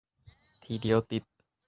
[0.63, 1.23] ทีเดียวติด